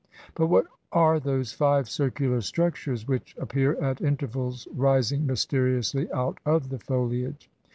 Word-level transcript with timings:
But 0.33 0.47
what 0.47 0.65
are 0.91 1.19
those 1.19 1.53
five 1.53 1.87
circular 1.87 2.41
structures 2.41 3.07
which 3.07 3.35
ap 3.39 3.49
pear 3.49 3.79
at 3.79 4.01
intervals 4.01 4.67
rising 4.73 5.27
mysteriously 5.27 6.11
out 6.11 6.39
of 6.43 6.69
the 6.69 6.79
foliage? 6.79 7.51